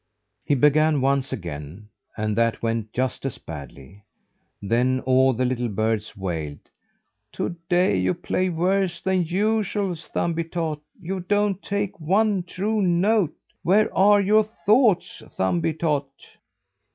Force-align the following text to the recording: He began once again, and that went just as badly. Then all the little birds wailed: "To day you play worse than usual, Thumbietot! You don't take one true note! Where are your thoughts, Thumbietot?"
He 0.43 0.55
began 0.55 0.99
once 1.01 1.31
again, 1.31 1.89
and 2.17 2.35
that 2.35 2.63
went 2.63 2.91
just 2.91 3.23
as 3.23 3.37
badly. 3.37 4.03
Then 4.59 4.99
all 5.01 5.31
the 5.31 5.45
little 5.45 5.67
birds 5.69 6.17
wailed: 6.17 6.57
"To 7.33 7.55
day 7.69 7.99
you 7.99 8.15
play 8.15 8.49
worse 8.49 8.99
than 8.99 9.25
usual, 9.25 9.93
Thumbietot! 9.93 10.79
You 10.99 11.19
don't 11.19 11.61
take 11.61 11.99
one 11.99 12.41
true 12.41 12.81
note! 12.81 13.35
Where 13.61 13.95
are 13.95 14.19
your 14.19 14.43
thoughts, 14.65 15.21
Thumbietot?" 15.37 16.07